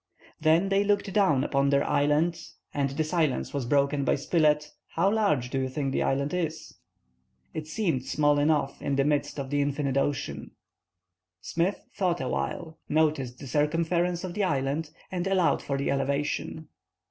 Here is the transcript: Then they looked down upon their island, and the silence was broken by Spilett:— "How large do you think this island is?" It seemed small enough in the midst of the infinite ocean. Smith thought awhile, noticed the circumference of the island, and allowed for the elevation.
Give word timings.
Then 0.39 0.69
they 0.69 0.83
looked 0.83 1.13
down 1.13 1.43
upon 1.43 1.69
their 1.69 1.87
island, 1.87 2.35
and 2.73 2.89
the 2.89 3.03
silence 3.03 3.53
was 3.53 3.67
broken 3.67 4.03
by 4.03 4.15
Spilett:— 4.15 4.71
"How 4.95 5.11
large 5.11 5.51
do 5.51 5.59
you 5.61 5.69
think 5.69 5.91
this 5.93 6.03
island 6.03 6.33
is?" 6.33 6.73
It 7.53 7.67
seemed 7.67 8.03
small 8.05 8.39
enough 8.39 8.81
in 8.81 8.95
the 8.95 9.05
midst 9.05 9.39
of 9.39 9.51
the 9.51 9.61
infinite 9.61 9.97
ocean. 9.99 10.55
Smith 11.39 11.85
thought 11.93 12.19
awhile, 12.19 12.79
noticed 12.89 13.37
the 13.37 13.45
circumference 13.45 14.23
of 14.23 14.33
the 14.33 14.43
island, 14.43 14.89
and 15.11 15.27
allowed 15.27 15.61
for 15.61 15.77
the 15.77 15.91
elevation. 15.91 16.67